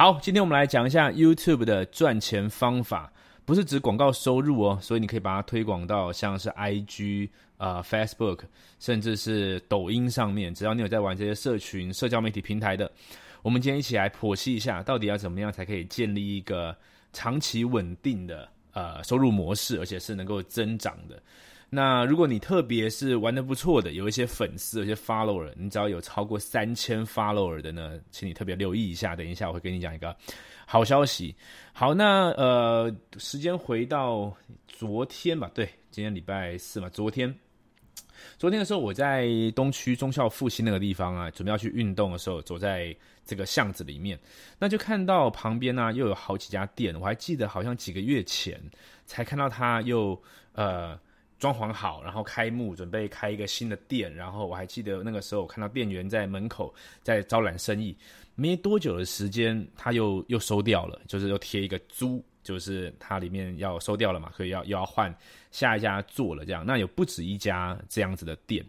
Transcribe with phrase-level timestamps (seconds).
[0.00, 3.12] 好，今天我们来讲一下 YouTube 的赚钱方法，
[3.44, 8.38] 不是指广告收入哦，所以你可以把它推广到像是 IG 啊、Facebook，
[8.78, 12.90] 甚至是抖音上面，只要你有在玩这些社群、社交媒体平台的，
[13.42, 16.74] 我们今天一起来剖析一下，到底要怎么样才可以建立一个
[17.12, 21.22] 长期稳定的呃收入模式，而且是能够增长的。
[21.72, 29.14] 那如果你特别是玩的不错的，有一些粉丝、有些 follower，你只要有超过三千 follower 的呢，请你特别留意一下。
[29.14, 30.14] 等一下我会跟你讲一个
[30.66, 31.32] 好消息。
[31.72, 37.32] 好，那呃，时间回到昨天吧，对，今天礼拜四嘛，昨天，
[38.36, 42.92] 昨天的时候我在东区中校复兴那个地方啊，准备要去运动的时候，走在
[43.24, 44.18] 这个巷子里面，
[44.58, 48.60] 那就看到旁边呢又有好几家店，我还记得好像几个月前
[49.06, 50.20] 才看到他又
[50.54, 50.98] 呃。
[51.40, 54.14] 装潢好，然后开幕，准备开一个新的店。
[54.14, 56.72] 然后我还记得那个时候，我看到店员在门口
[57.02, 57.96] 在招揽生意。
[58.36, 65.14] 没多久的时间，他又又收掉了，就是又贴一个租，就是它里面要收掉了嘛，所以要又要换
[65.50, 66.64] 下一家做了这样。
[66.64, 68.64] 那有不止一家这样子的店。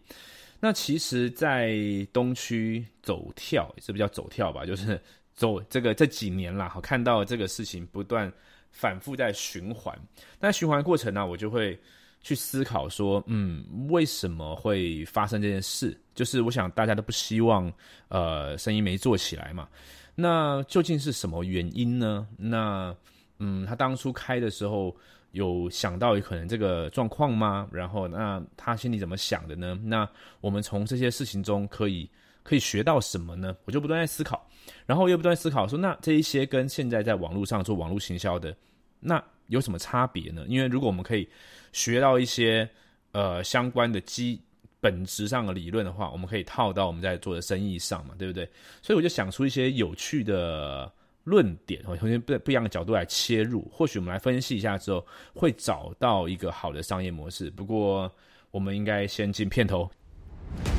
[0.59, 1.77] 那其实，在
[2.13, 4.99] 东区走跳也是比较走跳吧，就是
[5.33, 8.31] 走这个这几年啦，好看到这个事情不断
[8.71, 9.97] 反复在循环。
[10.39, 11.77] 但循环过程呢，我就会。
[12.21, 15.99] 去思考说，嗯，为什么会发生这件事？
[16.13, 17.71] 就是我想大家都不希望，
[18.09, 19.67] 呃，生意没做起来嘛。
[20.13, 22.27] 那究竟是什么原因呢？
[22.37, 22.95] 那，
[23.39, 24.95] 嗯，他当初开的时候
[25.31, 27.67] 有想到可能这个状况吗？
[27.71, 29.79] 然后，那他心里怎么想的呢？
[29.83, 30.07] 那
[30.41, 32.07] 我们从这些事情中可以
[32.43, 33.55] 可以学到什么呢？
[33.65, 34.45] 我就不断在思考，
[34.85, 38.55] 然后又不断思考说，那这一些跟现在在网络上做网络行销的，
[39.01, 40.45] 那有什么差别呢？
[40.47, 41.27] 因为如果我们可以。
[41.73, 42.69] 学到一些
[43.13, 44.41] 呃相关的基
[44.81, 48.45] 本质上的理论的话，我们可以套到我们在做的生意上嘛，对不对？
[48.81, 50.91] 所以我就想出一些有趣的
[51.23, 57.49] 论点，从一些不不一样的角度来切入，或许我们来分析一下之后，会找到一个好的商业模式。
[57.49, 58.11] 不过，
[58.51, 59.89] 我们应该先进片头。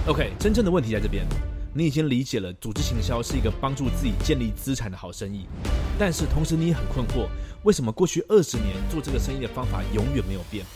[0.06, 1.24] OK，真正的问题在这边，
[1.74, 5.46] 你已经理解了组织行销是一个帮助自己建立资产的好生意，
[5.98, 7.26] 但是同时你也很困惑，
[7.62, 10.66] 为什么过去二十年做这个生意的方法永远没有变？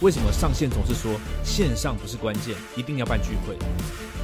[0.00, 3.56] 为什么上线总是说线上不是关键，一定要办聚会？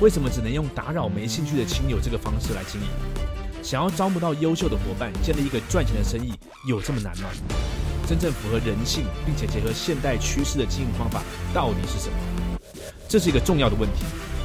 [0.01, 2.87] 为什么只能用打扰没兴趣的亲友这个方式来经营？
[3.61, 6.33] 想要招募到优秀的伙伴，建立一个赚钱的生意，
[6.69, 7.31] 有这么难吗？
[8.07, 11.21] 真正符合人性并且结合现代趋势的经营方法
[11.53, 12.59] 到底是什么？
[13.09, 14.05] 这是一个重要的问题。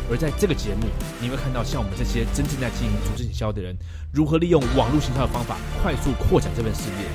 [0.09, 0.87] 而在这个节目，
[1.19, 3.75] 你会看到像我们这些真正在经营组织营销的人，
[4.11, 7.07] 如何利用网络营销的方法快速扩展这份事业。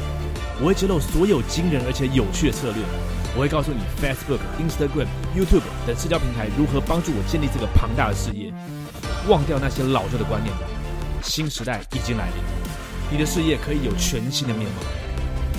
[0.61, 2.83] 我会揭露所有惊人而且有趣的策略。
[3.35, 8.53] 我会告诉你，Facebook、Instagram、YouTube 等社交平台如何帮助我建立这个庞大的事业。
[9.27, 10.67] 忘掉那些老旧的观念吧，
[11.23, 12.37] 新时代已经来临，
[13.11, 14.83] 你的事业可以有全新的面貌。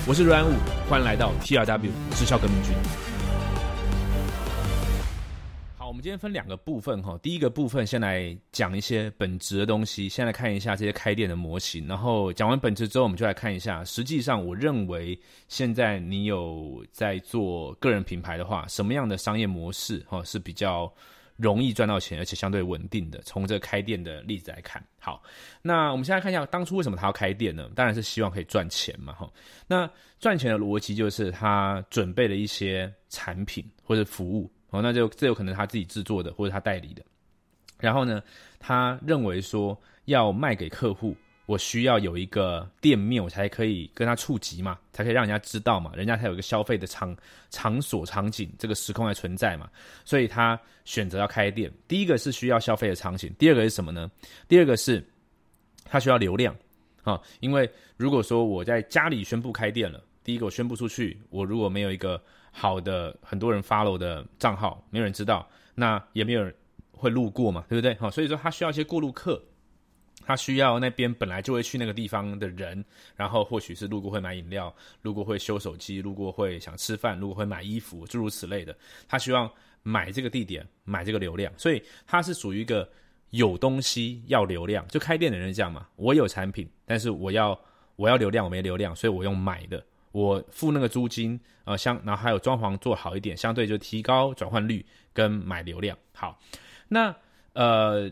[0.06, 0.54] 我是阮武，
[0.88, 2.76] 欢迎来到 TRW 直销革命军。
[5.94, 15.16] 我们今天分两个部分哈，第一个部分先来讲一些本质的东西，先来看一下这些开店的模型，然后讲完本质之后，我们就来看一下，实际上我认为
[15.50, 20.92] 现在你有在做个人品牌的话，什么样的商业模式哈是比较
[21.36, 23.22] 容易赚到钱，而且相对稳定的？
[23.22, 25.22] 从这个开店的例子来看，好，
[25.62, 27.70] 那我们现在看一下当初为什么他要开店呢？
[27.76, 29.32] 当然是希望可以赚钱嘛哈。
[29.68, 29.88] 那
[30.20, 34.52] 赚钱的逻辑就是他准备了一些产品或者服务。
[34.74, 37.04] 哦，那就这有可能他自己制作的，或者他代理的。
[37.80, 38.24] 然后呢，
[38.60, 47.16] 他认为说要卖给客户，我需要有一个店面，我才可以跟他触及嘛，才可以让人家知道嘛，人家才有一个消费的场
[47.52, 49.70] 场所场景，这个时空还存在嘛。
[50.04, 51.72] 所以他选择要开店。
[51.88, 54.10] 第一个是需要消费的场景，第二个是什么呢？
[54.48, 55.06] 第二个是
[55.84, 56.56] 他需要流量
[57.04, 62.20] 啊，因为如果说我在家里宣布开店了，第一个我宣布出去，我如果没有一个
[62.56, 66.54] 好的，很多人 follow 的账号，没有人知道，那也没有人
[66.92, 67.96] 会路过嘛，对不对？
[67.96, 69.44] 好，所以说他需要一些过路客，
[70.24, 78.74] 他需要那边本来就会去那个地方的人，然后或许是路过会买饮料，路过会修手机，路过会想吃饭，路过会买衣服，诸如此类的。
[79.08, 79.52] 他希望
[79.82, 82.88] 买这个地点，买这个流量，所以他是属于一个
[83.32, 85.88] 有东西要流量，就开店的人这样嘛。
[85.96, 87.60] 我有产品，但是我要
[87.96, 89.84] 我要流量，我没流量，所以我用买的。
[90.14, 95.98] 我付那个租金，呃，相然后还有装潢做好一点，相对就提高转换率跟买流量。
[96.14, 96.40] 好，
[96.88, 97.14] 那
[97.54, 98.12] 呃，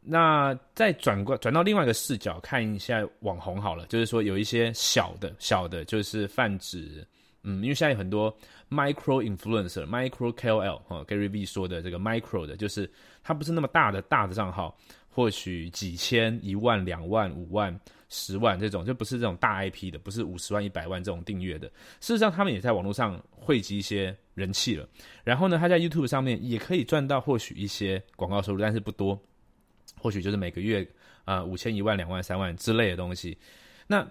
[0.00, 7.06] 那再转过转到另外一个视角看一下网红好了，就是说有一些小的小的，就是泛指，
[7.42, 8.34] 嗯，因为现在有很多
[8.70, 12.90] micro influencer、micro KOL 哈，Gary V 说的这个 micro 的，就是
[13.22, 14.74] 它不是那么大的大的账号，
[15.10, 17.78] 或许几千、一万、两万、五万。
[18.16, 21.66] 十万这种，就不是这种大 IP 的，不是五十万、一百万这种订阅的。
[22.00, 24.88] 事实上，他们也在网络上汇集一些人气了。
[25.24, 29.20] 然后呢，他在 YouTube 上面也可以赚到或许一些广告收入，但是不多，
[29.98, 30.86] 或许就是每个月
[31.24, 33.36] 啊五千、一万、两万、三万之类的东西。
[33.88, 34.06] 那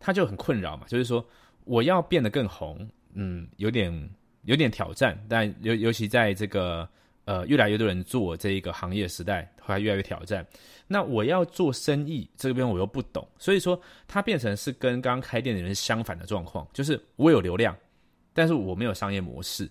[0.00, 1.24] 他就很困扰嘛，就是说
[1.64, 4.10] 我要变得更红，嗯，有点
[4.42, 6.88] 有点挑战，但尤尤其在这个。
[7.26, 10.46] 呃，越来越多人做这一个行业时代，后来越来越挑战。
[10.86, 17.76] 那我要做生意，这边我又不懂，所以说它变成是跟刚刚开店的人相反的状况，就是我有流量，
[18.32, 19.68] 但是我没有商业模式，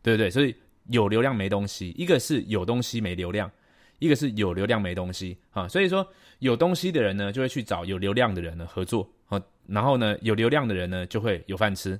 [0.00, 0.30] 对不对？
[0.30, 0.54] 所以
[0.90, 3.50] 有流量没东西，一个是有东西没流量，
[3.98, 5.66] 一个是有流量没东西啊。
[5.66, 6.06] 所以说
[6.38, 11.98] 有东西的人呢，就会去找有流量的人呢合作啊，然后呢，有流量的人呢就会有饭吃。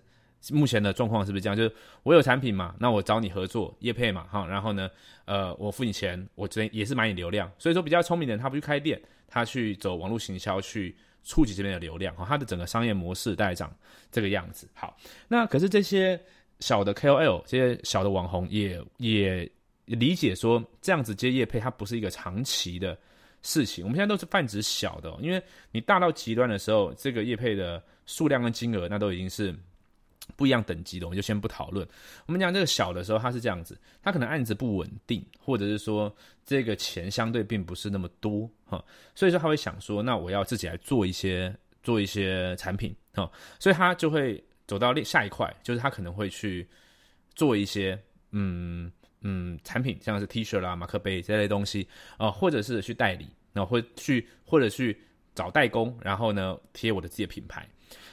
[0.51, 1.57] 目前的状况是不是这样？
[1.57, 1.73] 就是
[2.03, 4.91] 我有产品嘛，那我找你合作业配嘛，哈，然后呢，
[5.25, 7.49] 呃，我付你钱，我这边也是买你流量。
[7.59, 13.73] 所以说比较聪明的人，他不去开店，他去走网络行销去触及这边的流量，哈，他的整个商业模式大概长
[14.11, 14.69] 这个样子。
[14.75, 14.97] 好，
[15.29, 16.21] 那可是这些
[16.59, 19.49] 小的 KOL，这些小的网红也也
[19.85, 22.99] 理解说，这样子接业配，它不是一个长期的
[23.43, 23.85] 事情。
[23.85, 25.41] 我们现在都是泛指小的，因为
[25.71, 29.55] 你大到极端的时候，这个业配的数量跟金额，那都已经是。
[30.37, 31.87] 不一样等级的，我们就先不讨论。
[32.27, 36.15] 我们讲这个小的时候，它是这样子，它可能案子不稳定，或者是说
[36.45, 38.83] 这个钱相对并不是那么多哈，
[39.15, 46.67] 所以说他会想说，那我要自己来做一些做一些产品哈，所以他就会走到下一块，就是他可能会去
[47.35, 47.99] 做一些
[48.31, 48.91] 嗯
[49.21, 51.87] 嗯产品，像是 T 恤啦、马克杯这类东西
[52.17, 54.99] 啊，或者是去代理，然后会去或者去
[55.35, 57.69] 找代工，然后呢贴我的自己的品牌，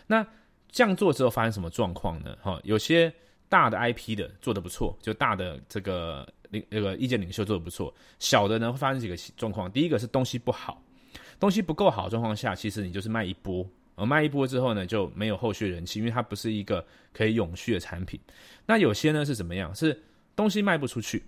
[0.07, 0.25] 那。
[0.71, 2.37] 这样做之后发生什么状况呢？
[2.41, 3.11] 哈，有些
[3.47, 9.71] 大的 IP 的做的不错，就大的这个领那个意见领袖做的不错，小的呢会发生几个状况。
[9.71, 10.81] 第一个是东西不好，
[11.39, 18.19] 东西不够好的状况下，其实你就是卖一波，而卖一波之后呢就没有后续人气，因为它不是一个可以永续的产品。
[18.65, 19.73] 那有些呢是怎么样？
[19.73, 19.99] 是
[20.35, 21.23] 东西卖不出去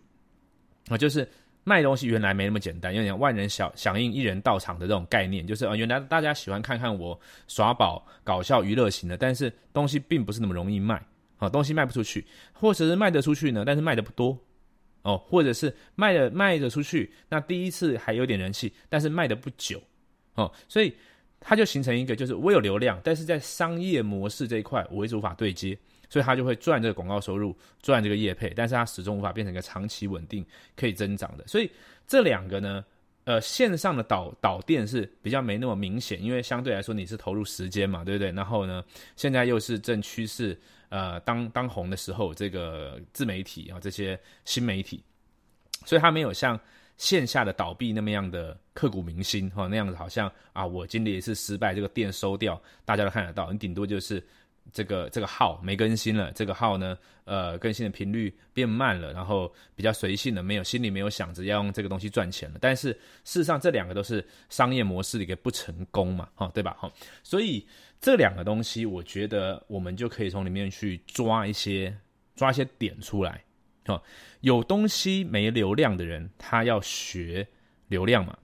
[0.87, 1.27] 啊，就是。
[1.63, 11.03] 卖东西原来没那么简单，有点万人响响应、一人到场的这种概念，就是呃，原来大家喜欢看看我耍宝、搞笑娱乐型的，但是东西并不是那么容易卖，
[11.37, 14.37] 啊，东西卖不出去，或者是卖得出去呢，但是卖的不多，
[15.03, 19.81] 哦，或者是卖的卖得出去，那第一次还有点人气，但是卖的不久，
[20.33, 20.95] 哦，所以
[21.39, 25.77] 它就形成一个，就是我有流量，但是在商业模式这一块，我一直无法对接。
[26.11, 31.47] 所以他就会赚这个广告收入，赚这个业配，但是他始终无法变成一个长期稳定可以增长的。
[31.47, 31.71] 所以
[32.05, 32.83] 这两个呢，
[33.23, 38.29] 呃，线上的导导电是比较没那么明显，因为相对来说你是投入时间嘛，对不对？
[38.33, 38.83] 然后呢，
[39.15, 40.59] 现在又是正趋势，
[40.89, 45.01] 呃，当当红的时候，这个自媒体啊，这些新媒体，
[45.85, 46.59] 所以它没有像
[46.97, 54.21] 线下的倒闭那么样的刻骨铭心哈，那样子好像啊，我经历一次失败，这个店收掉，大家都看得到，你顶多就是。
[54.73, 62.57] 这个这个号没更新了，这个号呢，呃，更新的频率变慢了，然后比较随性的，没有心里没有想着要用这个东西赚钱了。
[62.61, 62.93] 但是
[63.25, 66.77] 事实上，这两个都是商业模式的一个不成功嘛，哈，对吧？
[66.79, 66.89] 哈，
[67.21, 67.67] 所以
[67.99, 71.93] 这两个东西，我觉得我们就可以从里面去抓一些
[72.35, 73.43] 抓一些点出来，
[73.85, 74.01] 哈，
[74.39, 77.45] 有东西没流量的人，他要学
[77.89, 78.37] 流量嘛，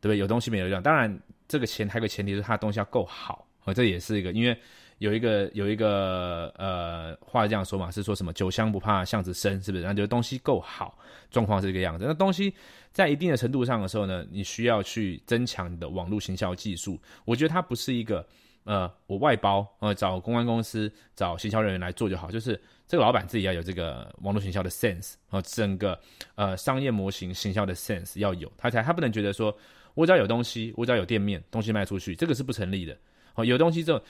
[0.00, 0.18] 对不对？
[0.18, 4.56] 有东西没流量，当然这个前还有个前提是他的东西要够好，啊，这也是一个因为。
[5.02, 9.82] 有一个有一个呃话这样说嘛，是说什么酒香不怕巷子深，是不是？
[9.82, 10.96] 那就是东西够好，
[11.28, 12.04] 状况是这个样子。
[12.06, 12.54] 那东西
[12.92, 17.00] 在一定的程度上的时候呢，你需要去增强你的网络行销技术。
[17.24, 18.24] 我觉得它不是一个
[18.62, 25.98] 呃我外包呃找公关公司找行销人员来做就好，就是这个老板自己要有这个网络行销的 sense 和整个
[26.36, 29.52] 呃商业模型行销的 sense 要有，他才他不能觉得说
[29.94, 32.96] 我只要有东西，我只要有店面，东西卖出去，这个是不成立的。
[33.34, 34.00] 哦，有东西之后。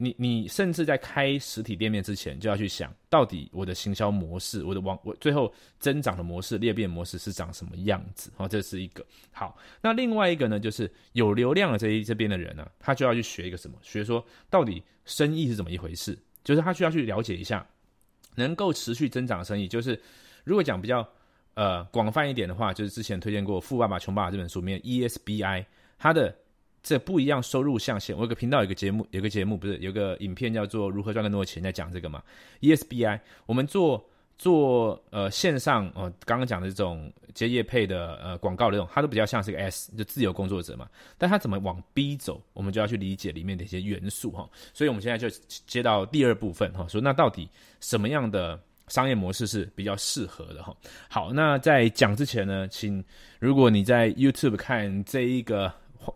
[0.00, 8.30] 你你甚至在开实体店面之前，就要去想到底我的行销模式，我的网我最后增长的模式裂变模式是长什么样子？
[8.36, 9.58] 好，这是一个好。
[9.82, 13.76] 那另外一个呢，就是有流量的这一这边的人呢，他就要去学一个什么？
[13.82, 16.16] 学说到底生意是怎么一回事？
[16.44, 17.66] 就是他需要去了解一下
[18.36, 19.66] 能够持续增长的生意。
[19.66, 20.00] 就是
[20.44, 21.04] 如果讲比较
[21.54, 25.64] 呃广泛一点的话，就是之前推荐过《富爸爸穷爸爸》这本书里面 ESBI
[25.98, 26.32] 它的。
[26.82, 32.22] 这不一样收入象限，我有个频道，有个节目，有个节目不是有个影片叫做《如何赚更多的钱》，在讲这个嘛。
[32.60, 34.02] ESBI，我们做
[34.38, 40.88] 做呃线上哦，刚刚讲的这种接业配的呃广告的这种，它都比较像是个 S，就自由工作者嘛。
[41.18, 44.48] 但它怎么往 B 走，我们就要去理解里面的一些元素哈。
[44.72, 45.28] 所以我们现在就
[45.66, 47.48] 接到第二部分哈，说那到底
[47.80, 50.74] 什么样的商业模式是比较适合的哈？
[51.10, 53.04] 好，那在讲之前呢，请
[53.40, 55.70] 如果你在 YouTube 看这一个。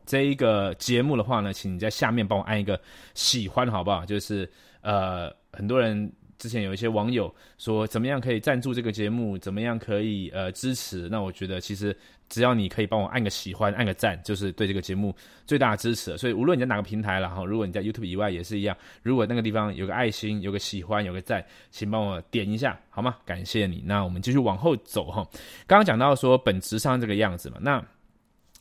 [0.05, 2.81] 这一个节目的话呢，请你在下面帮我按一个
[3.15, 4.05] 喜欢，好不好？
[4.05, 6.13] 就是呃，很多人。
[6.39, 9.39] 之前有一些网友说，怎么样可以赞助这个节目？
[9.39, 11.09] 怎么样可以呃支持？
[11.09, 11.97] 那我觉得其实
[12.29, 15.15] 只要你可以帮我按个喜欢、按个赞，就是对这个节目
[15.47, 16.19] 最大的支持。
[16.19, 23.15] 所以无论你在哪个平台了哈，如果你在 YouTube 以外也是一样，如果那个地方有个爱心、有个喜欢、有个赞，请帮我点一下好吗？
[23.25, 23.81] 感谢你。
[23.87, 25.25] 那我们继续往后走哈。
[25.69, 27.81] 刚刚讲到说本质上这个样子嘛，那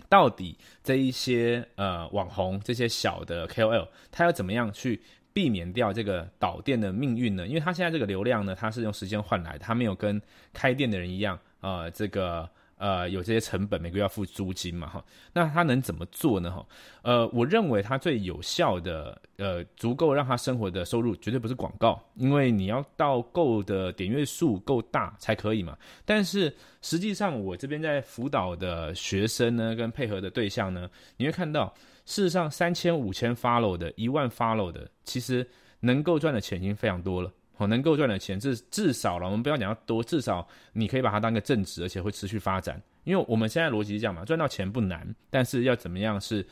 [0.10, 5.02] 到底这一些呃网红、这些小的 KOL，他要怎么样去？
[5.34, 7.48] 避免掉这个导电的命运呢？
[7.48, 12.50] 因为他现在这个流量呢，他是用时间换来的，他没有跟开店的人一样，呃，这个
[12.82, 15.06] 呃有这些成本，每个月要付租金嘛，哈。
[15.34, 16.50] 那他能怎么做呢？
[16.50, 16.66] 哈，
[17.04, 25.78] 呃，我认为他最有效的，呃，足够让他生活的收入，绝对不是广告，因为你要到够的点阅数够大才可以嘛。
[26.04, 31.74] 但是实际上，我这边在辅导的学生呢，跟配合的对象呢，你会看到。
[32.04, 35.48] 事实上，三千、五千 follow 的，一万 follow 的，其实
[35.82, 37.32] 能够赚的钱已经非常多了。
[37.62, 42.82] 哦，能够赚的钱至至少了，我们不要讲要多，至少你可以把它当个正职，而且会持续发展。
[43.04, 46.46] 因为我们现在逻辑是这样嘛，赚到钱不难，但是要怎么样是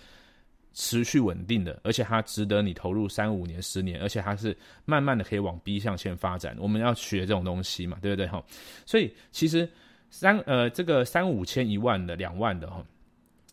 [0.74, 6.56] 持续稳定的，而且它值得你投入三五年、十年，而且它是慢慢的可以往 B 向前发展。
[6.60, 8.28] 我们要学这种东西嘛，对不对？
[8.28, 8.44] 哈，
[8.86, 9.68] 所以其实
[10.12, 12.86] 三呃这个三五千、一万的、两万的哈。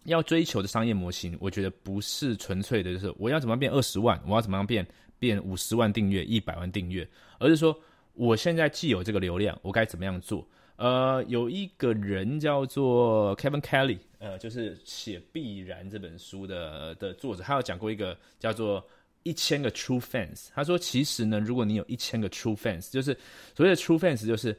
[0.05, 4.87] 要追求的商业模型，我觉得不是纯粹的，就是我要怎么样变二十万，我要怎么样变
[5.19, 7.09] 变五十万订阅、一百万订阅，
[7.39, 7.79] 而是说
[8.15, 10.47] 我现在既有这个流量，我该怎么样做？
[10.77, 18.87] 呃，有一个人叫做 Kevin Kelly，呃，就是写《必然》这本书的的作者，他有讲过一个叫做
[19.23, 20.49] 一千个 True Fans。
[20.55, 23.17] 他说，其实呢，如果你有一千个 True Fans，就是
[23.55, 24.57] 所谓的 True Fans，就是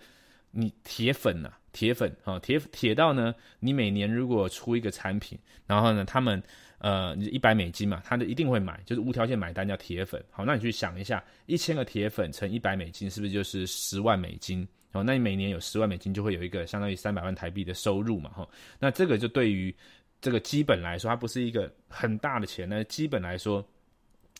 [0.51, 1.53] 你铁粉呐。
[1.73, 5.37] 铁粉啊，铁铁到呢，你每年如果出一个产品，
[5.67, 6.41] 然后呢，他们
[6.79, 10.23] 呃你一百美金嘛，他就一定会买，就是无条件买单叫铁粉。
[10.29, 14.67] 好，那你去想一下，一千个铁粉乘一百美金，是不是就是十万美金？
[14.91, 18.29] 哦，那你每年有十万美金，就会有一个相当于三百万台币的收入嘛？
[18.31, 18.47] 哈，
[18.79, 19.75] 那这个就对于
[20.21, 23.65] 这个基本来说，它不是一个很大的钱，那基本来说。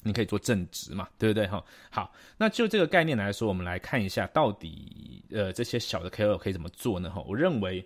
[0.04, 1.62] 你可以做正职嘛，对不对哈？
[1.90, 7.10] 好，那就这个概念来说，我们来看一下，到底呃这些小的 KOL 可以怎么做呢？
[7.10, 7.84] 哈，我认为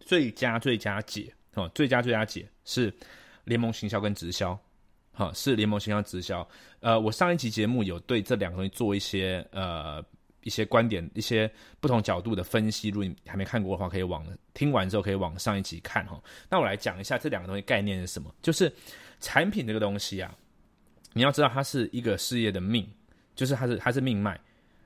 [0.00, 2.92] 最佳最佳解哦，最佳最佳解是
[3.48, 4.56] 联盟行销跟直销，
[5.12, 6.46] 哈，是联盟行销直销。
[6.80, 10.04] 呃，我上一集节目有对这两个东西做一些呃
[10.42, 11.50] 一些观点、一些
[11.80, 12.90] 不同角度的分析。
[12.90, 16.22] 如果你还没看过的话，可以往听完之后可以往上一集看哈。
[16.50, 18.70] 那我来讲一下这两个东西概念是什么，就是
[19.18, 20.32] 产品这个东西啊。
[21.14, 22.86] 你要知道，它是一个事业的命，
[23.34, 24.38] 就是它是它是命脉。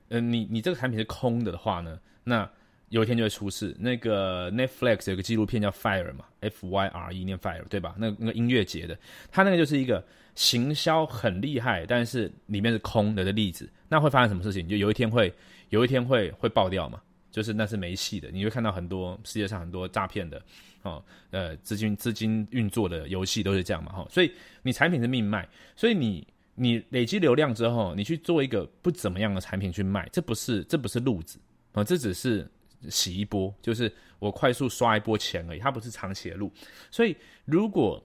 [0.07, 2.49] 嗯，你你这个产品是空的的话呢，那
[2.93, 3.75] 有一天就会出事。
[3.79, 7.95] 那个 Netflix 有个纪录片叫 Fire 嘛，F Y R E 念 Fire 对吧？
[7.97, 8.95] 那那个音乐节的，
[9.31, 13.67] 它那个就是一个行销很厉害，但是里面是空的的例子。
[13.89, 14.67] 那会发生什么事情？
[14.69, 15.33] 就有一天会
[15.69, 17.01] 有一天会会爆掉嘛？
[17.31, 18.29] 就是那是没戏的。
[18.29, 20.39] 你会看到很多世界上很多诈骗的。
[20.83, 24.29] 哦，呃，资金资金运作的游戏都是这样嘛，哈，所以
[24.61, 25.47] 你产品是命脉，
[25.77, 31.39] 所以你你累积流量之后，你去做一个不怎么样的产品去卖，这不是这不是路子
[31.71, 32.45] 啊，这只是
[32.89, 36.51] 洗一波，就是我快速刷一波钱而已，它不是长期的路。
[36.91, 38.03] 所以如果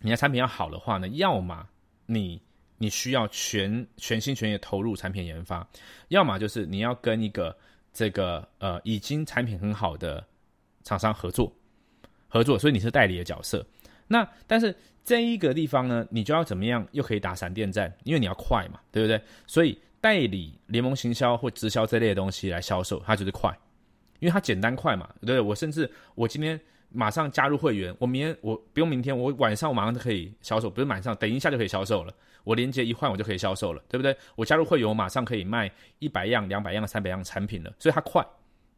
[0.00, 1.66] 你的产品要好的话呢，要么
[2.06, 2.40] 你
[2.76, 5.66] 你需要全全心全意投入产品研发，
[6.08, 7.56] 要么就是你要跟一个
[7.92, 10.24] 这个呃已经产品很好的
[10.84, 11.52] 厂商合作。
[12.30, 13.64] 合作，所以你是代理的角色。
[14.06, 17.90] 那但是这一个地方呢，你就要怎么样又可以打闪电战？
[18.04, 19.18] 因为你要快嘛，对不对？
[19.46, 23.58] 所以代理联盟行销或直销这类的东西来销售，它就是快，
[24.18, 25.40] 因为它简单快嘛，对对？
[25.40, 26.60] 我甚至我今天
[26.90, 32.12] 马上加入会员，我明天我不用明天，我晚上我马上就可以销售，不是晚上，等一下就可以销售了。
[32.44, 34.16] 我连接一换，我就可以销售了，对不对？
[34.36, 38.26] 我加入会员，我马上可以卖一百样、两百样、三百样产品了，所以它快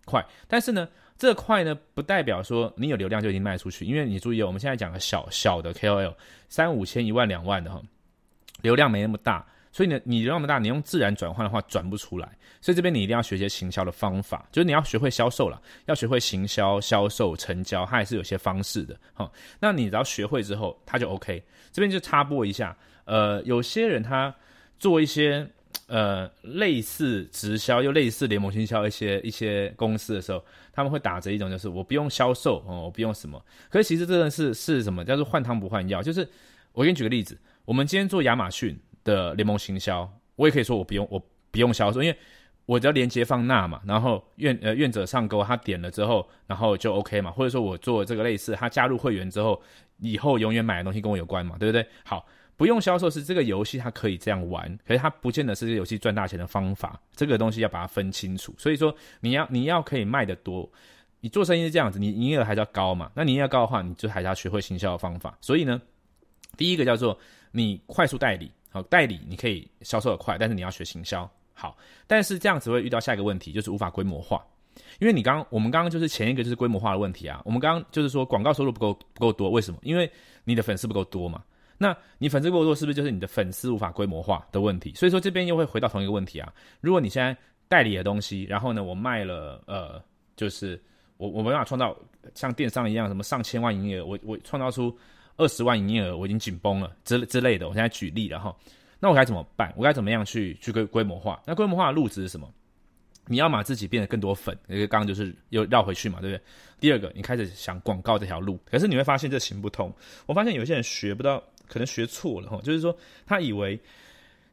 [0.05, 0.25] 快。
[0.49, 0.89] 但是呢？
[1.19, 6.15] 这块呢，不代表说你有流量就已经卖出去，因为你注意哦，我们现在讲个小小的 KOL，
[6.49, 7.79] 三五千、一万、两万的哈，
[8.63, 12.29] 流量没那么大，所以呢，你流量那么大，你用自然转换的话转不出来，
[12.61, 19.31] 所以这边你一定要学些行销的方法，就是你要学会销售了，要学会行销、销售、成交，它也是有些方式的哈。
[19.61, 21.43] 那你只要学会之后，它就 OK。
[21.73, 24.35] 这边就插播一下，呃，有些人他
[24.79, 25.49] 做一些。
[25.87, 33.45] 呃，类似直销又类似联盟行销一些一些公司的时候，他们会打着一种就是我不用销售哦，我不用什么。
[33.69, 35.05] 可是其实这个是是什么？
[35.05, 36.01] 叫做换汤不换药。
[36.01, 36.29] 就是
[36.73, 41.19] 我给你举个例子，我们今天做亚马逊的联盟行销，我也可以说我不用我
[41.51, 42.17] 不用销售，因为
[42.67, 49.61] 我只要连接放那嘛，然后愿呃愿者上钩，他点了之后，然后就 OK 嘛，或者说我做这个类似，他加入会员之后，
[49.99, 51.85] 以后永远买的东西跟我有关嘛，对不对？
[52.05, 52.25] 好，
[52.57, 58.55] 不用销售是这个游戏它可以这样玩，可是它不见得是这个游戏赚大钱的方法，这个东西要把它分清楚。
[58.57, 60.71] 所以说你要你要可以卖得多，
[61.21, 63.11] 你做生意是这样子，你营业额还是要高嘛？
[63.15, 65.37] 那你营业额高的话，你就还是要学会行销的方法。
[65.41, 65.81] 所以呢，
[66.57, 67.19] 第一个叫做
[67.51, 71.31] 你快速代理，好代理你可以销售的快，但是你要学行销。
[71.53, 74.43] 好，但是这样子会遇到下一个问题，就是无法规模化，
[74.99, 77.43] 因为你刚我们刚刚就是前一个就是规模化的问题啊。
[77.45, 79.79] 我们刚刚就是说广告收入不够不够多，为什么？
[79.83, 80.11] 因为
[80.45, 81.45] 你的粉丝不够多嘛。
[81.77, 84.95] 那你粉丝不够多，是不是就是你的粉丝无法规模化的问题？
[84.95, 86.53] 所以说这边又会回到同一个问题啊。
[86.81, 87.37] 如果你现在
[87.69, 90.03] 代理的东西，然后呢，我卖了呃，
[90.37, 90.83] 就是
[91.17, 91.97] 我我没办法创造
[92.35, 94.97] 像电商一样什么上千万营业额，我我创造出
[95.37, 97.69] 二十万营业额，我已经紧绷了之之类的。
[97.69, 98.55] 我现在举例了哈。
[98.99, 99.73] 那我该怎么办？
[99.77, 101.43] 我该怎么样去去规规模化？
[101.47, 102.53] 那规模化的路子是什么？
[103.27, 106.43] 你要把自己变得更多粉，因为刚刚就是又绕回去嘛，对不对？
[106.81, 109.93] 第二个，你开始想广告这条路，可是你会发现这行不通。
[110.27, 112.97] 我发现有些人学不到，可能学错了哈，就是说
[113.27, 113.81] 他以为。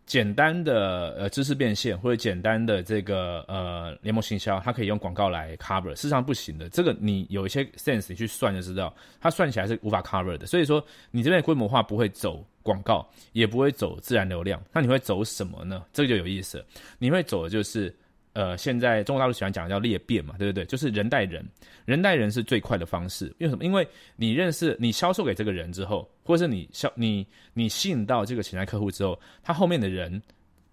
[0.08, 6.68] 简单的呃知识变现或者简单的这个呃联盟行销，它可以用广告来 cover，事实上不行的。
[6.70, 10.48] 这个你有一些 sense，你去算就知道，它算起来是无法 cover 的。
[10.48, 15.84] 所以说你这边规模化不会走广告，也不会走自然流量，那你会走什么呢？
[15.94, 16.66] 这个就有意思，
[16.98, 17.96] 你会走的就是。
[18.38, 20.64] 呃，现在中国大陆喜欢讲叫裂变嘛，对不对？
[20.66, 21.44] 就是人带人，
[21.86, 23.36] 人带人是最快的方式。
[23.40, 23.66] 为什么？
[23.66, 27.26] 因为你认识、你销售给这个人之后，或者是你销、你
[27.56, 30.22] 你吸引到这个潜在客户之后，他后面的人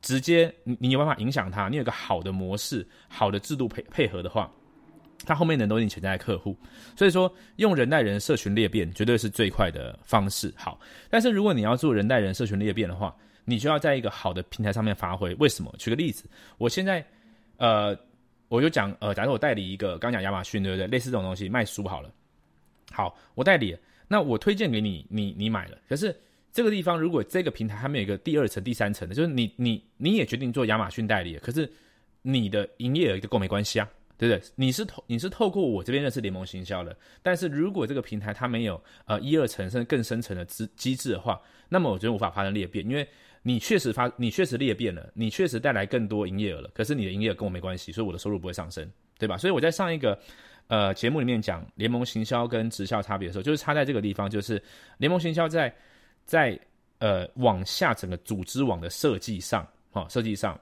[0.03, 4.53] 直接你你有办法影响他，你有个好的模式、好的制度配配合的话，
[5.25, 6.55] 他后面的人都是你潜在客户。
[6.95, 10.53] 所以说，用人带人社群裂变绝对是最快的方式。
[10.55, 10.79] 好，
[11.09, 13.17] 但是如果你要做人带人社群裂变的话，
[13.47, 15.35] 你就要在一个好的平台上面发挥。
[15.37, 15.75] 为什么？
[15.79, 16.29] 举个例子，
[16.59, 17.03] 我现在。
[17.57, 17.97] 呃，
[18.49, 20.87] 我就讲，呃，假如我代理一个，刚讲亚马逊，对不对？
[20.87, 22.11] 类似这种东西卖书好了。
[22.91, 23.77] 好，我代理，
[24.09, 25.79] 那我推荐给你，你你买了。
[25.89, 26.15] 可是
[26.53, 31.71] 这个地方，如果这个平台还没有一个第二层、第三层的，就是你你你也决定做亚马逊代理，可是
[32.23, 33.89] 你的营业额跟我没关系啊，
[34.19, 34.51] 对不对？
[34.57, 43.07] 你是透你是透过我这边认识联盟行销的，但是如果这个平台它没有呃一二层甚至更深层的机机制的话，那么我觉得无法发生裂变，因为。
[43.47, 46.71] 你确实发，你确实裂变了，你确实带来更多营业额了。
[46.73, 49.37] 可是你的营业额跟我没关系，所以我的收入不会上升，对吧？
[49.37, 50.19] 所以我在上一个
[50.69, 54.61] 呃节目里面讲联盟行销跟直销差别的时候，就是差在这个地方，就是
[54.97, 55.71] 联盟行销在
[56.25, 56.59] 在
[57.01, 60.59] 呃往下整个组织网的设计上，哈，设计上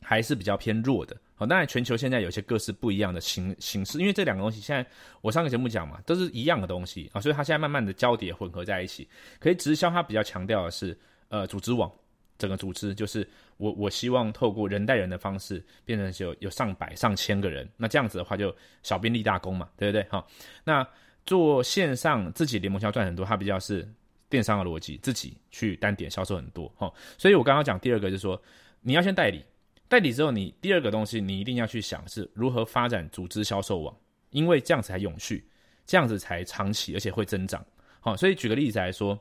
[0.00, 1.16] 还是比较偏弱的。
[1.34, 4.88] 好，当然全球现在有些各式不一样的形形式，因为这两个东西现在
[5.20, 9.08] 我上个节目讲嘛，都是一样的东西啊，所以它现在慢慢的交叠混合在一起。
[9.40, 10.96] 可以直销它比较强调的是
[11.28, 11.90] 呃组织网。
[12.36, 20.02] 整个组织就是我，我希望透过人带人的方式，变成有有上百上千个人，那这样子的话就小兵立大功嘛，对不对？
[20.10, 20.26] 哈，
[20.64, 20.86] 那
[21.24, 23.88] 做线上自己联盟销赚很多，它比较是
[24.28, 26.92] 电商的逻辑，自己去单点销售很多，哈。
[27.16, 28.40] 所以我刚刚讲第二个就是说，
[28.80, 29.44] 你要先代理，
[29.86, 33.96] 代理之后，你第二个东西你一定要去想是如何发展组织销售网，
[34.30, 35.48] 因为这样子才永续，
[35.86, 37.64] 这样子才长期而且会增长。
[38.00, 39.18] 好，所以举个例子来说，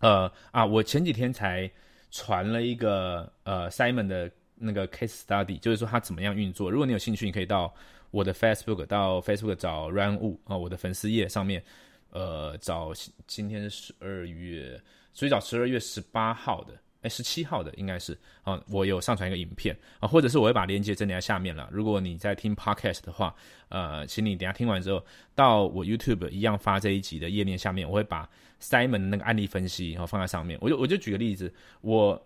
[0.00, 1.68] 呃啊，我前几天才。
[2.10, 6.70] 传了一个呃 Simon 的那个 case study，就是说他怎么样运作。
[6.70, 7.72] 如果你有兴趣，你可以到
[8.10, 11.62] 我的 Facebook，到 Facebook 找 Run Wu 啊，我的粉丝页上面，
[12.10, 12.92] 呃，找
[13.26, 14.80] 今天是十二月，
[15.12, 16.74] 所以找十二月十八号的。
[17.02, 21.68] 哎，十七号的应该是啊，我有上传一个影片啊，或者是我会把链接整理在下面了。
[21.70, 23.32] 如果你在听 podcast 的话，
[23.68, 25.00] 呃，请你等下听完之后，
[25.32, 28.28] 到我 YouTube 一样发这一集的页面下面，我会把
[28.60, 30.58] Simon 那个案例分析然后放在上面。
[30.60, 32.20] 我就我就举个例子，我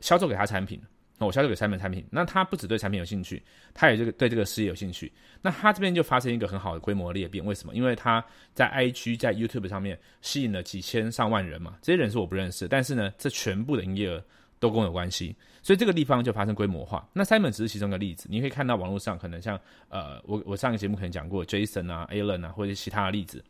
[0.00, 0.80] 销售给他产品。
[1.16, 3.40] 那我销售给三门产品，那他不只对产品有兴趣，
[3.72, 5.12] 他也这个对这个事业有兴趣。
[5.40, 7.72] 那他这边就发生一个很好的规模裂变，为什么？
[7.72, 14.20] 因为他在 IG 在 YouTube 上面吸引了几千上万人嘛，这些人是我不认识，但是呢，这全部的营业额
[14.58, 17.08] 都跟我有关系，所以这个地方就发生规模化。
[17.12, 19.56] 那 Simon 只是其中一个例子，你可以看到网络上可能像
[19.88, 23.40] 呃，我我上个节目可能讲过 Jason 啊、Alan 啊，或者其他的例子，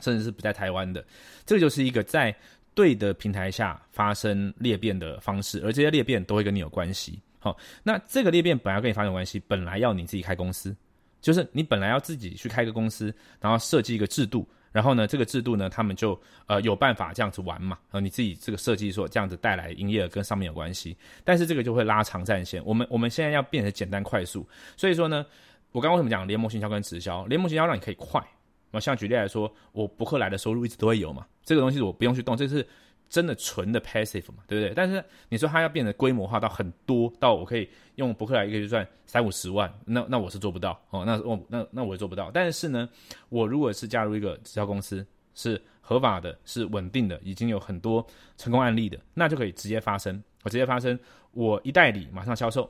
[0.00, 1.04] 甚至是不在台湾的，
[1.46, 2.34] 这个就是一个在。
[2.76, 7.22] 对的平台下发生裂变的方式，而这些裂变都会跟你有关系。
[7.38, 10.74] 好，那这个裂变本来跟你发生关系，本来要你自己开公司，
[11.20, 17.78] 就是你本来要自己去开个公司，然后设计一个制度，然后呢，这个制度呢，他们就呃有办法这样子玩嘛。
[17.92, 22.60] 然后，你自己这个设计说这样子带来营业额跟上面有关系，但是这个就会拉长战线。
[22.64, 24.44] 我们我们现在要变得简单快速，
[24.76, 25.24] 所以说呢，
[25.70, 27.24] 我刚刚为什么讲联盟行销跟直销？
[27.26, 28.20] 联盟行销让你可以快。
[28.74, 32.66] 那像举例来说，我博客来的收入一直都会有嘛，这个东西我不用去动，这是
[33.08, 34.74] 真的纯的 passive 嘛，对不对？
[34.74, 42.30] 但是你说它要变得规模化到很多，到我可以用博客来一个月赚三五十万，那那我是做不到哦，那我那那我也做不到。
[42.32, 42.88] 但是呢，
[43.28, 48.04] 我如果是加入一个直销公司，是合法的，是稳定的，已经有很多
[48.36, 50.98] 成功案例的，那就可以直接发生，我直接发生，
[51.32, 52.68] 我一代理马上销售，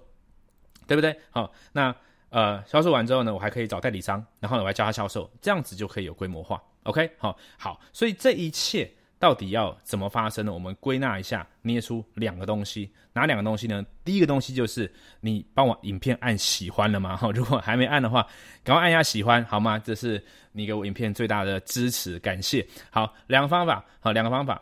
[0.86, 1.16] 对不对？
[1.30, 1.94] 好，那
[2.34, 6.60] 呃销售完之后呢，我还可以找代理商，然后呢我还教他销售，这样子就可以有规模化。
[6.82, 10.52] OK，好，好，所以这一切到底要怎么发生呢？
[10.52, 13.86] 我们归纳一下，捏出两个东西，哪两个东西呢？
[14.04, 17.16] 第一个东西就是你帮我影片按喜欢了吗？
[17.16, 18.26] 哈， 如果还没按的话，
[18.64, 19.78] 赶快按一下喜欢，好吗？
[19.78, 22.66] 这是你给我影片最大的支持，感谢。
[22.90, 24.60] 好，两个方法，好，两个方法。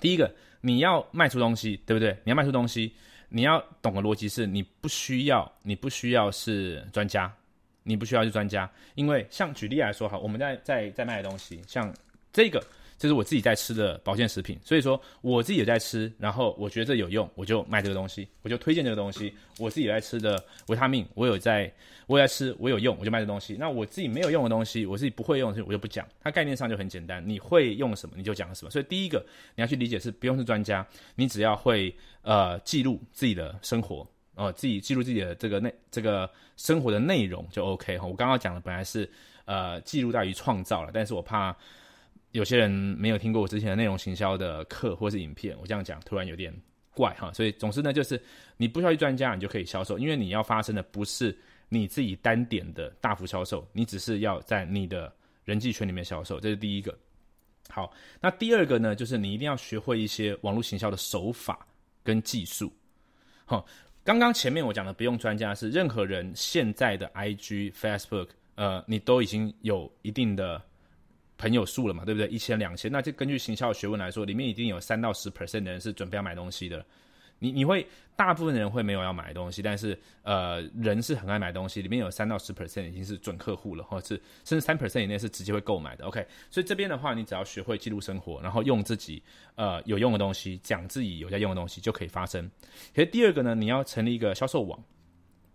[0.00, 2.16] 第一个，你要卖出东西，对不对？
[2.24, 2.94] 你要卖出东西，
[3.28, 7.32] 你要懂的逻辑是，你不需要，你不需要是专家。
[7.88, 11.94] 你不需要是专家，因为像举例来说，哈，我们在在在卖的东西，像
[12.32, 12.60] 这个，
[12.98, 19.32] 这是我自己在吃的保健食品，所以说我自己也在吃，然后我觉得这有用，我就卖这个东西，我就推荐这个东西。
[19.58, 21.70] 我自己在吃的维他命，我有在，
[22.06, 23.56] 我也在吃，我有用，我就卖这东西。
[23.58, 26.06] 那我自己没有用的东西，我自己不会用的，我就不讲。
[26.20, 28.70] 它概念上就很简单，你会用什么你就讲什么。
[28.70, 34.06] 所以第一个你要去理解是不用是专家，你只要会呃记录自己的生活。
[34.36, 38.06] 哦，自己记录自己的这个内这个生活的内容就 OK 哈。
[38.06, 39.10] 我刚刚讲的本来是
[39.46, 41.56] 呃记录大于创造了，但是我怕
[42.36, 46.54] 有些人没有听过我之前的内容行销的课或是影片，我这样讲突然有点
[46.92, 47.32] 怪哈。
[47.32, 48.20] 所以总之呢，就是
[48.56, 51.36] 你不需要去专家，你就可以销售，因为你要发生的不是
[51.68, 55.12] 你自己单点的大幅销售，你只是要在你的
[55.44, 56.96] 人际圈里面销售，这是第一个。
[57.68, 61.66] 好，那第二个呢，就是你一定要学会一些网络行销的手法
[62.04, 62.72] 跟技术，
[63.44, 63.66] 好。
[64.04, 70.62] 刚刚前面我讲的不用专家是任何人现在的 IG、Facebook，呃，你都已经有一定的
[71.38, 72.28] 朋友数了嘛，对不对？
[72.28, 76.84] 一千、两千，那就根据行销学问来说，里面一定有三到十 percent 的人是准备要买东西的。
[77.38, 86.06] 你你会大部分的人会没有要买东西，但是呃人是很爱买东西，里面有三到十 percent 已经是准客户了，或者是甚至三 percent 以内是直接会购买的。
[86.06, 89.22] OK，所以这边的话，你只要学会记录生活，然后用自己
[89.54, 92.50] 呃有用的东西讲自己有在用的东西就可以发生。
[92.94, 94.82] 其实第二个呢，你要成立一个销售网，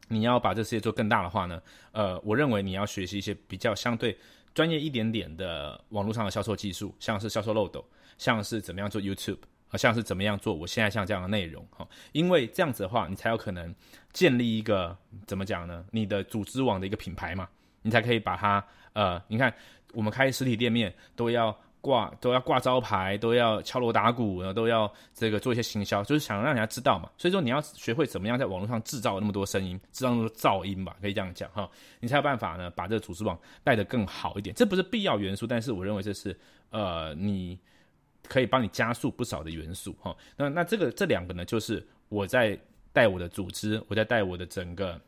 [0.07, 1.59] 你要把这世界做更大的话呢，
[1.93, 4.15] 呃，我认为你要学习一些比较相对
[4.53, 7.85] 专业一点点的网络上的销售技术，像是销售漏斗，
[8.17, 9.39] 像是怎么样做 YouTube。
[9.71, 10.53] 好像是怎么样做？
[10.53, 13.73] 我现在像这样的内容哈，因为这样子的话，你才有可能
[14.11, 15.85] 建立一个怎么讲呢？
[15.91, 17.47] 你的组织网的一个品牌嘛，
[17.83, 18.61] 你才可以把它
[18.91, 19.55] 呃，你看
[19.93, 27.09] 我们开实体店面都要挂都要挂招牌，都要敲锣打鼓，然后都要这个做一些行销，就是想让人家知道嘛。
[27.17, 34.55] 所以说你要学会怎么样在网络上制造那么多声音，制造那么多噪音吧，可以这样讲哈，你才有办法呢把这个组织网带得更好一点。
[34.55, 36.39] 这不是必要元素，但是我认为这是
[36.69, 37.59] 呃你。
[38.27, 42.57] 可以帮你加速不少的元素哈，那那这个这两个呢，就是我在
[42.93, 45.01] 带我的组织，我在带我的整个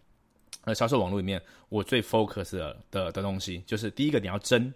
[0.65, 4.73] 呃销售网络里面，我最 focus 的的的东西，就是第一个你要真，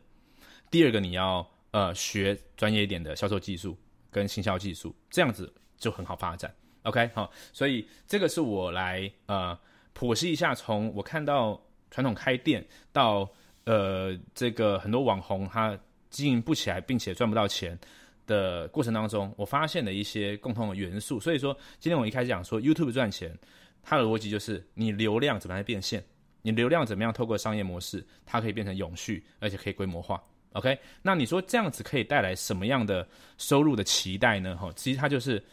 [0.69, 1.45] 第二个你要
[1.77, 3.77] 呃学专业一点的销售技术
[4.09, 6.51] 跟行销技术，这样子就很好发展。
[6.81, 9.55] OK 好，所以这个是我来呃
[9.93, 11.61] 剖析一下，从我看到
[11.91, 13.29] 传统开店到
[13.65, 15.77] 呃这个很多网红他
[16.09, 17.77] 经营不起来，并且赚不到钱。
[18.25, 21.17] 的过程当中，我发现了一些共同的元素。
[21.17, 23.33] 所以说，今天我一开始讲说，YouTube 赚钱，
[23.81, 26.03] 它的逻辑就是你流量怎么样变现，
[26.41, 30.21] 你流量怎么样透过商业模式，它可以变成永续，而且可以规模化。
[30.57, 34.55] OK，那你说这样子可以带来什么样的收入的期待呢？
[34.57, 35.43] 哈，其实它就是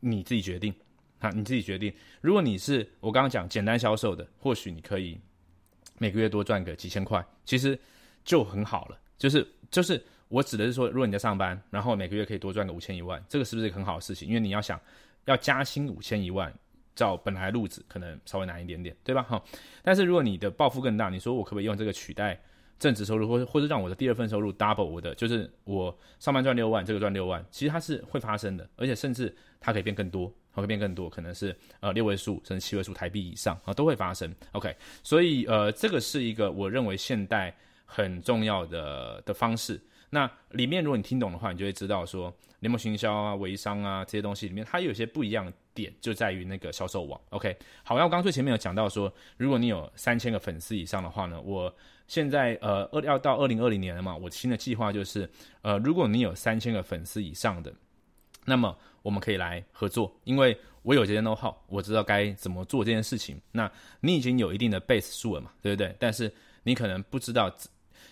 [0.00, 0.74] 你自己决定，
[1.18, 1.92] 哈，你自己决定。
[2.20, 5.18] 如果你是我刚刚讲简单销售的，或许你可以
[5.98, 7.78] 每个月多赚个几千块，其实
[8.24, 8.98] 就很好了。
[9.18, 10.02] 就是就是。
[10.28, 14.26] 我指的是说，如果你在上班，然后每个月可以多赚个五千一万，这个是不是很好的事情？
[14.26, 14.80] 因为你要想
[15.26, 16.50] 要加薪五千一万，
[16.94, 19.22] 照本来路子可能稍微难一点点，对吧？
[19.24, 19.44] 哈。
[19.82, 22.40] 但是如果你的抱负更大，你说我可不可以用这个取代
[22.78, 34.34] 正职收入，或者或者让我的第二份收入 double 我的，就是我上班赚六万，这个赚六万，其实它是会发生的，而且甚至它可以变更多，它会变更多，可能是呃六位数甚至七位数台币以上啊都会发生。
[34.52, 37.54] OK，所以呃这个是一个我认为现代
[37.84, 39.80] 很重要的的方式。
[40.14, 47.18] 那里面，如果你听懂的话，你就会知道说，联盟行销啊、微商啊这些东西里面，它有些不一样的点，就在于那个销售网。
[47.30, 51.74] OK，好，那我刚最前面有讲到说，如果你有三千个粉丝以上的话呢，我
[52.12, 55.26] 现在呃二要到二零二零年了嘛，我新的计划就是，
[55.62, 57.72] 呃，如果你有三千个粉丝以上的，
[58.44, 63.40] 那么我们可以来合作，因为我有这些 know how，我知道该怎么做这件事情。
[63.50, 65.96] 那你已经有一定的 base 数了嘛，对不对？
[65.98, 66.30] 但是
[66.62, 67.50] 你可能不知道。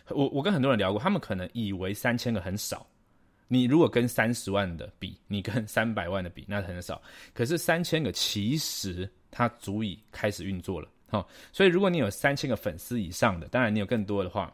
[0.08, 2.86] 我我跟很多人聊过，他们可能以为三千个很少，
[3.48, 7.02] 你如果跟三十万的比，你跟三百万的比，那很少。
[7.34, 10.88] 可是三千个其实它足以开始运作了。
[11.10, 14.52] 好，所以如果你有三千个粉丝以上的，当然你有更多的话，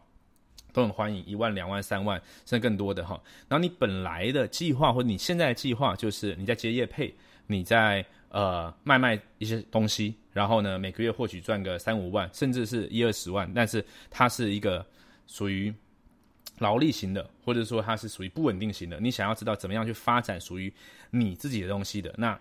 [0.72, 3.20] 都很欢迎一万、两万、三万甚至更多的哈。
[3.46, 7.14] 然后你本来的计划或者你现在的计划就是你在接业配，
[7.46, 14.84] 你在呃卖卖一些东西，然后呢每个月或许赚个三五万，甚至是一二十万，但是它是一个
[15.26, 15.70] 属于
[16.58, 18.98] 劳力型的，或者说它是属于不稳定型的。
[18.98, 20.72] 你想要知道怎么样去发展属于
[21.10, 22.38] 你自己的东西的，那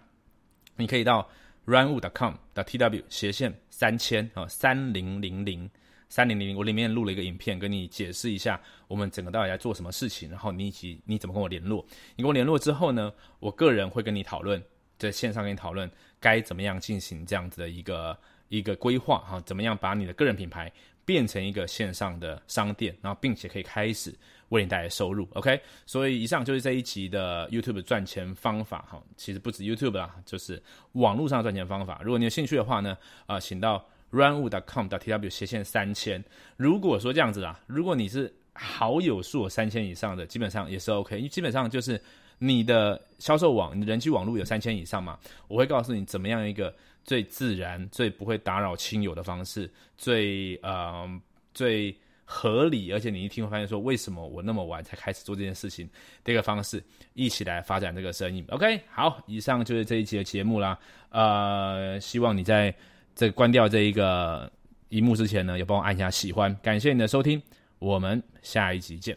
[0.77, 1.27] 你可以到。
[1.65, 5.69] runwo.com.TW 斜线三千啊三零零零
[6.07, 11.85] 三零零零，我里面录了一个影片，跟你解释一下我们整个到底在做什么事情，然后你以及你怎么跟我联络。
[12.15, 14.63] 你跟我联络之后呢，我个人会跟你讨论，
[14.97, 18.17] 在线上跟你讨论该怎么样进行这样子的一个
[18.49, 20.71] 一个规划哈，怎么样把你的个人品牌
[21.05, 24.13] 变成一个线上的商店，然后并且可以开始。
[24.49, 29.01] 为你带来收入，OK，所以以上就是这一集的 YouTube 赚钱方法哈。
[29.17, 31.99] 其实不止 YouTube 啦，就是网络上赚钱方法。
[32.03, 36.23] 如果你有兴趣的话呢，啊，请到 runwood.com.tw 斜线三千。
[36.57, 41.99] 如果说这样子啊，如果你是好友数三千以上的，基本上也是 OK，因为基本上就是
[42.37, 46.71] 你的销售网、你的人际网络有三千以上嘛，我会告诉你怎么样一个
[47.05, 51.07] 最自然、最不会打扰亲友的方式，最呃
[51.53, 51.95] 最。
[52.27, 55.87] 合理，而且你一听会发现说，为什么我那么晚才开始做这件事情？
[56.23, 58.43] 这个方式一起来发展这个生意。
[58.49, 60.75] OK，好，以上就是这一期的节目啦。
[61.09, 62.73] 呃，希望你在
[63.13, 64.51] 这关掉这一个
[64.89, 66.51] 荧幕之前呢，也帮我按一下喜欢。
[66.63, 67.39] 感谢你的收听，
[67.77, 69.15] 我们下一集见。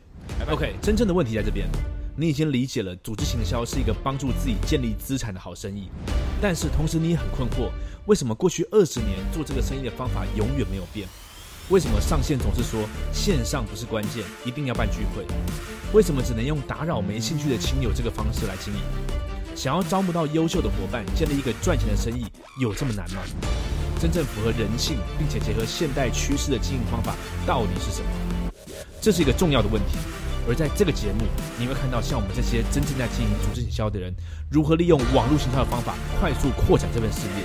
[0.51, 1.67] OK，真正的问题在这边，
[2.21, 5.89] 你已经理解了组织行销是一个帮助自己建立资产的好生意，
[6.43, 7.71] 但是同时你也很困惑，
[8.07, 11.07] 为什么过去二十年做这个生意的方法永远没有变？
[11.69, 15.25] 为什么上线总是说线上不是关键，一定要办聚会？
[15.93, 18.81] 为什么只能用打扰没兴趣的亲友这个方式来经营？
[19.55, 22.27] 想要招募到优秀的伙伴，建立一个赚钱的生意，
[22.61, 23.23] 有这么难吗？
[24.01, 27.15] 真正符合人性并且结合现代趋势的经营方法
[27.47, 28.11] 到底是什么？
[29.01, 29.99] 这是一个重要的问题。
[30.49, 31.27] 而在这个节目，
[31.59, 34.15] 你会看到像我们这些真正在经营组织营销的人，
[34.51, 37.45] 如何利用网络行销的方法快速扩展这份事业。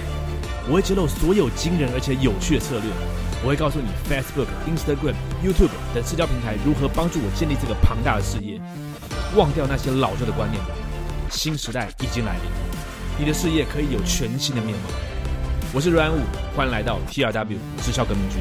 [0.69, 2.89] 我会揭露所有惊人而且有趣的策略。
[3.43, 8.57] 我会告诉你，Facebook、Instagram、YouTube 等社交平台如何帮助我建立这个庞大的事业。
[9.35, 10.69] 忘掉那些老旧的观念吧，
[11.29, 12.49] 新时代已经来临，
[13.19, 14.89] 你的事业可以有全新的面貌。
[15.73, 18.39] 我是 Ryan Wu，欢迎来到 TRW 直销革命军。